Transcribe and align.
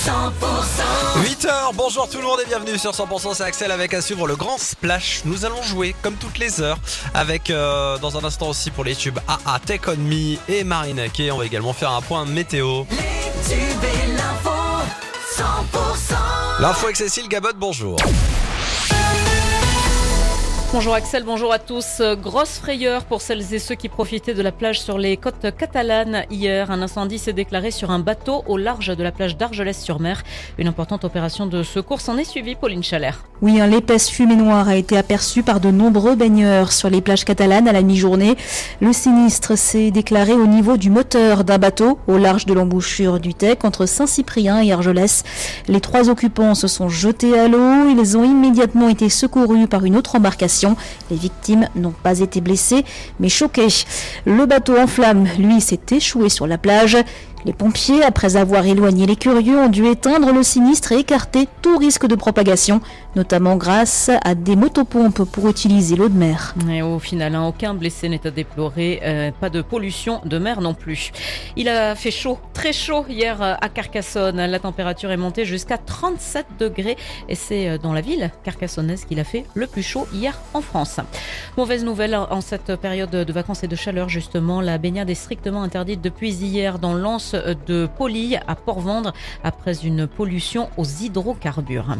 8h, 0.00 1.74
bonjour 1.74 2.08
tout 2.08 2.16
le 2.16 2.24
monde 2.24 2.38
et 2.42 2.46
bienvenue 2.46 2.78
sur 2.78 2.92
100% 2.92 3.34
c'est 3.34 3.42
Axel 3.42 3.70
avec 3.70 3.92
à 3.92 4.00
suivre 4.00 4.26
le 4.26 4.34
grand 4.34 4.56
splash. 4.56 5.20
Nous 5.26 5.44
allons 5.44 5.62
jouer 5.62 5.94
comme 6.00 6.14
toutes 6.14 6.38
les 6.38 6.62
heures 6.62 6.78
avec 7.12 7.50
euh, 7.50 7.98
dans 7.98 8.16
un 8.16 8.24
instant 8.24 8.48
aussi 8.48 8.70
pour 8.70 8.84
les 8.84 8.96
tubes 8.96 9.18
AA 9.28 9.58
Take 9.58 9.90
On 9.90 9.96
Me 9.96 10.38
et 10.48 10.64
Marine 10.64 11.02
Kay. 11.12 11.30
On 11.30 11.36
va 11.36 11.44
également 11.44 11.74
faire 11.74 11.90
un 11.90 12.00
point 12.00 12.24
météo. 12.24 12.84
L'info 16.60 16.84
avec 16.86 16.96
Cécile 16.96 17.28
Gabot, 17.28 17.48
bonjour. 17.54 17.98
Bonjour 20.72 20.94
Axel, 20.94 21.24
bonjour 21.24 21.52
à 21.52 21.58
tous. 21.58 22.00
Grosse 22.22 22.60
frayeur 22.60 23.04
pour 23.04 23.22
celles 23.22 23.52
et 23.52 23.58
ceux 23.58 23.74
qui 23.74 23.88
profitaient 23.88 24.34
de 24.34 24.42
la 24.42 24.52
plage 24.52 24.80
sur 24.80 24.98
les 24.98 25.16
côtes 25.16 25.48
catalanes 25.58 26.22
hier. 26.30 26.70
Un 26.70 26.80
incendie 26.80 27.18
s'est 27.18 27.32
déclaré 27.32 27.72
sur 27.72 27.90
un 27.90 27.98
bateau 27.98 28.44
au 28.46 28.56
large 28.56 28.96
de 28.96 29.02
la 29.02 29.10
plage 29.10 29.36
d'Argelès-sur-Mer. 29.36 30.22
Une 30.58 30.68
importante 30.68 31.04
opération 31.04 31.46
de 31.46 31.64
secours 31.64 32.00
s'en 32.00 32.16
est 32.18 32.24
suivie, 32.24 32.54
Pauline 32.54 32.84
Chalère. 32.84 33.24
Oui, 33.42 33.58
l'épaisse 33.68 34.08
fumée 34.08 34.36
noire 34.36 34.68
a 34.68 34.76
été 34.76 34.96
aperçue 34.96 35.42
par 35.42 35.58
de 35.58 35.72
nombreux 35.72 36.14
baigneurs 36.14 36.70
sur 36.70 36.88
les 36.88 37.00
plages 37.00 37.24
catalanes 37.24 37.66
à 37.66 37.72
la 37.72 37.82
mi-journée. 37.82 38.36
Le 38.80 38.92
sinistre 38.92 39.58
s'est 39.58 39.90
déclaré 39.90 40.34
au 40.34 40.46
niveau 40.46 40.76
du 40.76 40.90
moteur 40.90 41.42
d'un 41.42 41.58
bateau 41.58 41.98
au 42.06 42.16
large 42.16 42.46
de 42.46 42.54
l'embouchure 42.54 43.18
du 43.18 43.34
Tech 43.34 43.58
entre 43.64 43.86
Saint-Cyprien 43.86 44.60
et 44.60 44.70
Argelès. 44.70 45.24
Les 45.66 45.80
trois 45.80 46.10
occupants 46.10 46.54
se 46.54 46.68
sont 46.68 46.88
jetés 46.88 47.36
à 47.36 47.48
l'eau. 47.48 47.88
Ils 47.90 48.16
ont 48.16 48.24
immédiatement 48.24 48.88
été 48.88 49.08
secourus 49.08 49.66
par 49.66 49.84
une 49.84 49.96
autre 49.96 50.14
embarcation. 50.14 50.59
Les 51.10 51.16
victimes 51.16 51.68
n'ont 51.74 51.94
pas 52.02 52.20
été 52.20 52.40
blessées, 52.40 52.84
mais 53.18 53.28
choquées. 53.28 53.68
Le 54.24 54.46
bateau 54.46 54.78
en 54.78 54.86
flammes, 54.86 55.26
lui, 55.38 55.60
s'est 55.60 55.80
échoué 55.90 56.28
sur 56.28 56.46
la 56.46 56.58
plage. 56.58 56.96
Les 57.46 57.54
pompiers, 57.54 58.02
après 58.02 58.36
avoir 58.36 58.66
éloigné 58.66 59.06
les 59.06 59.16
curieux, 59.16 59.58
ont 59.58 59.68
dû 59.68 59.86
éteindre 59.86 60.32
le 60.32 60.42
sinistre 60.42 60.92
et 60.92 60.98
écarter 60.98 61.48
tout 61.62 61.78
risque 61.78 62.06
de 62.06 62.14
propagation, 62.14 62.82
notamment 63.16 63.56
grâce 63.56 64.10
à 64.24 64.34
des 64.34 64.56
motopompes 64.56 65.24
pour 65.24 65.48
utiliser 65.48 65.96
l'eau 65.96 66.10
de 66.10 66.18
mer. 66.18 66.54
Au 66.84 66.98
final, 66.98 67.34
hein, 67.34 67.46
aucun 67.46 67.72
blessé 67.72 68.08
n'est 68.10 68.26
à 68.26 68.30
déplorer, 68.30 69.00
euh, 69.02 69.30
pas 69.40 69.48
de 69.48 69.62
pollution 69.62 70.20
de 70.24 70.38
mer 70.38 70.60
non 70.60 70.74
plus. 70.74 71.12
Il 71.56 71.68
a 71.68 71.94
fait 71.94 72.10
chaud, 72.10 72.38
très 72.52 72.74
chaud 72.74 73.06
hier 73.08 73.40
euh, 73.40 73.54
à 73.58 73.68
Carcassonne. 73.70 74.36
La 74.36 74.58
température 74.58 75.10
est 75.10 75.16
montée 75.16 75.46
jusqu'à 75.46 75.78
37 75.78 76.46
degrés 76.58 76.96
et 77.28 77.34
c'est 77.34 77.68
euh, 77.68 77.78
dans 77.78 77.94
la 77.94 78.02
ville 78.02 78.30
carcassonnaise 78.44 79.06
qu'il 79.06 79.18
a 79.18 79.24
fait 79.24 79.44
le 79.54 79.66
plus 79.66 79.82
chaud 79.82 80.06
hier 80.12 80.38
en 80.52 80.60
France. 80.60 81.00
Mauvaise 81.56 81.84
nouvelle 81.84 82.14
en 82.14 82.40
cette 82.40 82.76
période 82.76 83.10
de 83.10 83.32
vacances 83.32 83.64
et 83.64 83.68
de 83.68 83.76
chaleur 83.76 84.08
justement, 84.08 84.60
la 84.60 84.76
baignade 84.76 85.08
est 85.08 85.14
strictement 85.14 85.62
interdite 85.62 86.02
depuis 86.02 86.32
hier 86.32 86.78
dans 86.78 86.94
de 87.34 87.88
Poly 87.98 88.36
à 88.46 88.54
Port-Vendre 88.54 89.12
après 89.44 89.78
une 89.84 90.06
pollution 90.06 90.70
aux 90.76 90.84
hydrocarbures. 90.84 91.96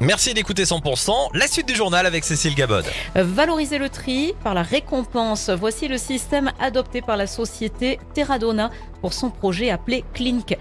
Merci 0.00 0.34
d'écouter 0.34 0.64
100%. 0.64 1.30
La 1.34 1.46
suite 1.46 1.68
du 1.68 1.74
journal 1.74 2.04
avec 2.04 2.24
Cécile 2.24 2.54
Gabod. 2.54 2.84
Valoriser 3.14 3.78
le 3.78 3.88
tri 3.88 4.34
par 4.42 4.52
la 4.52 4.62
récompense. 4.62 5.50
Voici 5.50 5.86
le 5.86 5.98
système 5.98 6.50
adopté 6.60 7.00
par 7.00 7.16
la 7.16 7.28
société 7.28 8.00
Terradona 8.12 8.70
pour 9.04 9.12
son 9.12 9.28
projet 9.28 9.68
appelé 9.68 10.02
Clink. 10.14 10.56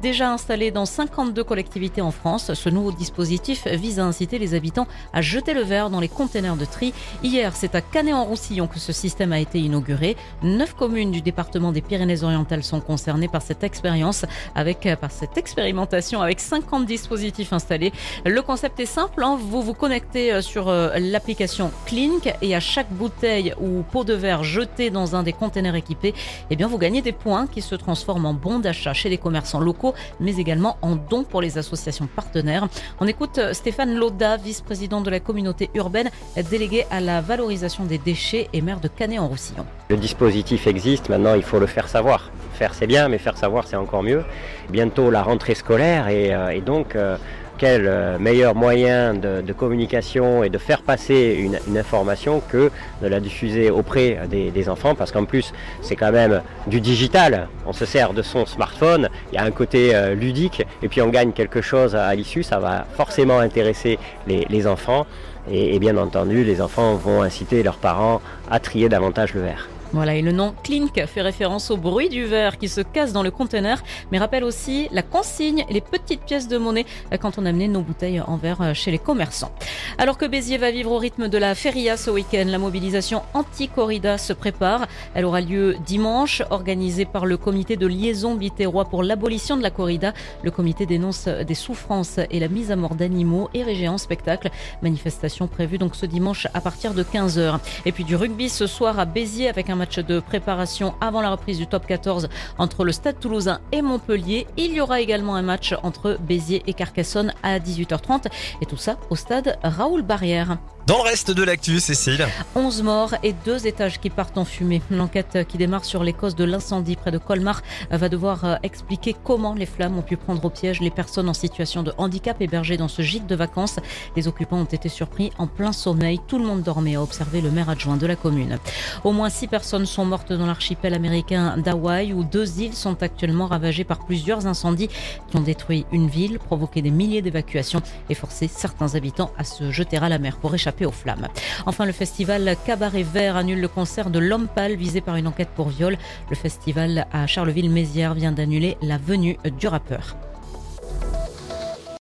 Déjà 0.00 0.32
installé 0.32 0.70
dans 0.70 0.86
52 0.86 1.42
collectivités 1.42 2.00
en 2.00 2.12
France, 2.12 2.54
ce 2.54 2.68
nouveau 2.68 2.92
dispositif 2.92 3.66
vise 3.66 3.98
à 3.98 4.04
inciter 4.04 4.38
les 4.38 4.54
habitants 4.54 4.86
à 5.12 5.20
jeter 5.20 5.52
le 5.52 5.62
verre 5.62 5.90
dans 5.90 5.98
les 5.98 6.06
containers 6.06 6.54
de 6.54 6.64
tri. 6.64 6.94
Hier, 7.24 7.56
c'est 7.56 7.74
à 7.74 7.80
Canet-en-Roussillon 7.80 8.68
que 8.68 8.78
ce 8.78 8.92
système 8.92 9.32
a 9.32 9.40
été 9.40 9.58
inauguré. 9.58 10.16
Neuf 10.44 10.74
communes 10.74 11.10
du 11.10 11.22
département 11.22 11.72
des 11.72 11.80
Pyrénées-Orientales 11.80 12.62
sont 12.62 12.78
concernées 12.80 13.26
par 13.26 13.42
cette 13.42 13.64
expérience, 13.64 14.24
avec 14.54 14.88
par 15.00 15.10
cette 15.10 15.36
expérimentation 15.36 16.22
avec 16.22 16.38
50 16.38 16.86
dispositifs 16.86 17.52
installés. 17.52 17.92
Le 18.24 18.42
concept 18.42 18.78
est 18.78 18.86
simple, 18.86 19.24
hein. 19.24 19.36
vous 19.40 19.60
vous 19.60 19.74
connectez 19.74 20.32
euh, 20.32 20.40
sur 20.40 20.68
euh, 20.68 20.96
l'application 21.00 21.72
Clink 21.86 22.32
et 22.42 22.54
à 22.54 22.60
chaque 22.60 22.92
bouteille 22.92 23.54
ou 23.60 23.82
pot 23.82 24.04
de 24.04 24.14
verre 24.14 24.44
jeté 24.44 24.90
dans 24.90 25.16
un 25.16 25.24
des 25.24 25.32
containers 25.32 25.74
équipés, 25.74 26.14
eh 26.50 26.54
bien 26.54 26.68
vous 26.68 26.78
gagnez 26.78 27.02
des 27.02 27.10
points 27.10 27.48
qui 27.48 27.60
se 27.60 27.74
transforme 27.88 28.26
en 28.26 28.34
bons 28.34 28.58
d'achat 28.58 28.92
chez 28.92 29.08
les 29.08 29.16
commerçants 29.16 29.60
locaux, 29.60 29.94
mais 30.20 30.36
également 30.36 30.76
en 30.82 30.94
dons 30.96 31.24
pour 31.24 31.40
les 31.40 31.56
associations 31.56 32.06
partenaires. 32.06 32.68
On 33.00 33.06
écoute 33.06 33.38
euh, 33.38 33.54
Stéphane 33.54 33.94
Loda, 33.94 34.36
vice-président 34.36 35.00
de 35.00 35.08
la 35.08 35.20
communauté 35.20 35.70
urbaine, 35.74 36.10
délégué 36.50 36.84
à 36.90 37.00
la 37.00 37.22
valorisation 37.22 37.84
des 37.86 37.96
déchets 37.96 38.50
et 38.52 38.60
maire 38.60 38.80
de 38.80 38.88
Canet-en-Roussillon. 38.88 39.64
Le 39.88 39.96
dispositif 39.96 40.66
existe, 40.66 41.08
maintenant 41.08 41.34
il 41.34 41.42
faut 41.42 41.58
le 41.58 41.66
faire 41.66 41.88
savoir. 41.88 42.30
Faire 42.52 42.74
c'est 42.74 42.86
bien, 42.86 43.08
mais 43.08 43.16
faire 43.16 43.38
savoir 43.38 43.66
c'est 43.66 43.76
encore 43.76 44.02
mieux. 44.02 44.22
Bientôt 44.68 45.10
la 45.10 45.22
rentrée 45.22 45.54
scolaire 45.54 46.08
et, 46.08 46.34
euh, 46.34 46.60
donc 46.60 46.94
euh, 46.94 47.16
quel 47.58 47.86
euh, 47.86 48.18
meilleur 48.18 48.54
moyen 48.54 49.14
de, 49.14 49.52
communication 49.52 50.44
et 50.44 50.48
de 50.50 50.58
faire 50.58 50.82
passer 50.82 51.36
une, 51.38 51.76
information 51.76 52.40
que 52.48 52.70
de 53.02 53.08
la 53.08 53.20
diffuser 53.20 53.70
auprès 53.70 54.20
des, 54.28 54.68
enfants 54.68 54.94
parce 54.94 55.12
qu'en 55.12 55.24
plus 55.24 55.52
c'est 55.82 55.96
quand 55.96 56.12
même 56.12 56.42
du 56.66 56.80
digital, 56.80 57.48
on 57.66 57.72
se 57.72 57.84
sert 57.84 58.12
de 58.12 58.22
son 58.22 58.46
smartphone, 58.46 59.08
il 59.32 59.36
y 59.36 59.38
a 59.38 59.44
un 59.44 59.50
côté 59.50 59.94
euh, 59.94 60.14
ludique 60.14 60.64
et 60.82 60.88
puis 60.88 61.02
on 61.02 61.08
gagne 61.08 61.32
quelque 61.32 61.60
chose 61.60 61.96
à, 61.96 62.14
l'issue, 62.14 62.42
ça 62.42 62.58
va 62.58 62.86
forcément 62.94 63.38
intéresser 63.38 63.98
les, 64.26 64.66
enfants 64.66 65.06
et, 65.50 65.74
et 65.74 65.78
bien 65.78 65.96
entendu 65.96 66.44
les 66.44 66.60
enfants 66.60 66.94
vont 66.94 67.22
inciter 67.22 67.62
leurs 67.62 67.78
parents 67.78 68.20
à 68.50 68.60
trier 68.60 68.88
davantage 68.88 69.34
le 69.34 69.42
verre. 69.42 69.68
Voilà, 69.92 70.14
et 70.14 70.22
le 70.22 70.32
nom 70.32 70.54
Clink 70.64 71.02
fait 71.06 71.22
référence 71.22 71.70
au 71.70 71.78
bruit 71.78 72.10
du 72.10 72.26
verre 72.26 72.58
qui 72.58 72.68
se 72.68 72.82
casse 72.82 73.14
dans 73.14 73.22
le 73.22 73.30
conteneur, 73.30 73.78
mais 74.12 74.18
rappelle 74.18 74.44
aussi 74.44 74.86
la 74.92 75.02
consigne 75.02 75.64
et 75.66 75.72
les 75.72 75.80
petites 75.80 76.20
pièces 76.20 76.46
de 76.46 76.58
monnaie 76.58 76.84
quand 77.20 77.38
on 77.38 77.46
amenait 77.46 77.68
nos 77.68 77.80
bouteilles 77.80 78.20
en 78.20 78.36
verre 78.36 78.74
chez 78.74 78.90
les 78.90 78.98
commerçants. 78.98 79.50
Alors 79.96 80.18
que 80.18 80.26
Béziers 80.26 80.58
va 80.58 80.70
vivre 80.70 80.92
au 80.92 80.98
rythme 80.98 81.28
de 81.28 81.38
la 81.38 81.54
feria 81.54 81.96
ce 81.96 82.10
week-end, 82.10 82.44
la 82.46 82.58
mobilisation 82.58 83.22
anti-corrida 83.32 84.18
se 84.18 84.34
prépare. 84.34 84.86
Elle 85.14 85.24
aura 85.24 85.40
lieu 85.40 85.76
dimanche, 85.86 86.42
organisée 86.50 87.06
par 87.06 87.24
le 87.24 87.38
comité 87.38 87.76
de 87.76 87.86
liaison 87.86 88.34
bitérois 88.34 88.84
pour 88.84 89.02
l'abolition 89.02 89.56
de 89.56 89.62
la 89.62 89.70
corrida. 89.70 90.12
Le 90.42 90.50
comité 90.50 90.84
dénonce 90.84 91.28
des 91.28 91.54
souffrances 91.54 92.20
et 92.30 92.40
la 92.40 92.48
mise 92.48 92.70
à 92.70 92.76
mort 92.76 92.94
d'animaux 92.94 93.48
érigés 93.54 93.88
en 93.88 93.96
spectacle. 93.96 94.50
Manifestation 94.82 95.48
prévue 95.48 95.78
donc 95.78 95.96
ce 95.96 96.04
dimanche 96.04 96.46
à 96.52 96.60
partir 96.60 96.92
de 96.92 97.02
15h. 97.02 97.58
Et 97.86 97.92
puis 97.92 98.04
du 98.04 98.16
rugby 98.16 98.50
ce 98.50 98.66
soir 98.66 98.98
à 98.98 99.06
Béziers 99.06 99.48
avec 99.48 99.70
un 99.70 99.77
match 99.78 99.98
de 99.98 100.20
préparation 100.20 100.94
avant 101.00 101.22
la 101.22 101.30
reprise 101.30 101.56
du 101.56 101.66
top 101.66 101.86
14 101.86 102.28
entre 102.58 102.84
le 102.84 102.92
Stade 102.92 103.18
toulousain 103.18 103.60
et 103.72 103.80
Montpellier. 103.80 104.46
Il 104.56 104.72
y 104.72 104.80
aura 104.80 105.00
également 105.00 105.34
un 105.34 105.42
match 105.42 105.74
entre 105.82 106.18
Béziers 106.20 106.62
et 106.66 106.74
Carcassonne 106.74 107.32
à 107.42 107.58
18h30 107.58 108.26
et 108.60 108.66
tout 108.66 108.76
ça 108.76 108.98
au 109.10 109.16
stade 109.16 109.58
Raoul 109.62 110.02
Barrière. 110.02 110.58
Dans 110.88 110.96
le 110.96 111.02
reste 111.02 111.30
de 111.30 111.42
l'actu, 111.42 111.80
Cécile. 111.80 112.26
11 112.54 112.82
morts 112.82 113.14
et 113.22 113.34
deux 113.44 113.66
étages 113.66 114.00
qui 114.00 114.08
partent 114.08 114.38
en 114.38 114.46
fumée. 114.46 114.80
L'enquête 114.90 115.46
qui 115.46 115.58
démarre 115.58 115.84
sur 115.84 116.02
les 116.02 116.14
causes 116.14 116.34
de 116.34 116.44
l'incendie 116.44 116.96
près 116.96 117.10
de 117.10 117.18
Colmar 117.18 117.60
va 117.90 118.08
devoir 118.08 118.46
euh, 118.46 118.54
expliquer 118.62 119.14
comment 119.22 119.52
les 119.52 119.66
flammes 119.66 119.98
ont 119.98 120.02
pu 120.02 120.16
prendre 120.16 120.42
au 120.42 120.48
piège 120.48 120.80
les 120.80 120.88
personnes 120.88 121.28
en 121.28 121.34
situation 121.34 121.82
de 121.82 121.92
handicap 121.98 122.40
hébergées 122.40 122.78
dans 122.78 122.88
ce 122.88 123.02
gîte 123.02 123.26
de 123.26 123.34
vacances. 123.34 123.80
Les 124.16 124.28
occupants 124.28 124.60
ont 124.60 124.64
été 124.64 124.88
surpris 124.88 125.30
en 125.36 125.46
plein 125.46 125.72
sommeil. 125.72 126.20
Tout 126.26 126.38
le 126.38 126.46
monde 126.46 126.62
dormait, 126.62 126.96
a 126.96 127.02
observé 127.02 127.42
le 127.42 127.50
maire 127.50 127.68
adjoint 127.68 127.98
de 127.98 128.06
la 128.06 128.16
commune. 128.16 128.58
Au 129.04 129.12
moins 129.12 129.28
six 129.28 129.46
personnes 129.46 129.84
sont 129.84 130.06
mortes 130.06 130.32
dans 130.32 130.46
l'archipel 130.46 130.94
américain 130.94 131.58
d'Hawaï 131.58 132.14
où 132.14 132.24
deux 132.24 132.60
îles 132.60 132.72
sont 132.72 133.02
actuellement 133.02 133.46
ravagées 133.46 133.84
par 133.84 134.06
plusieurs 134.06 134.46
incendies 134.46 134.88
qui 134.88 135.36
ont 135.36 135.42
détruit 135.42 135.84
une 135.92 136.08
ville, 136.08 136.38
provoqué 136.38 136.80
des 136.80 136.90
milliers 136.90 137.20
d'évacuations 137.20 137.82
et 138.08 138.14
forcé 138.14 138.48
certains 138.48 138.94
habitants 138.94 139.32
à 139.36 139.44
se 139.44 139.70
jeter 139.70 139.98
à 139.98 140.08
la 140.08 140.18
mer 140.18 140.38
pour 140.38 140.54
échapper 140.54 140.77
aux 140.86 140.92
flammes. 140.92 141.28
Enfin, 141.66 141.86
le 141.86 141.92
festival 141.92 142.56
Cabaret 142.64 143.02
Vert 143.02 143.36
annule 143.36 143.60
le 143.60 143.68
concert 143.68 144.10
de 144.10 144.18
L'Homme 144.18 144.48
Pâle 144.48 144.76
visé 144.76 145.00
par 145.00 145.16
une 145.16 145.26
enquête 145.26 145.50
pour 145.54 145.68
viol. 145.68 145.96
Le 146.30 146.36
festival 146.36 147.06
à 147.12 147.26
Charleville-Mézières 147.26 148.14
vient 148.14 148.32
d'annuler 148.32 148.76
la 148.82 148.98
venue 148.98 149.38
du 149.58 149.68
rappeur. 149.68 150.16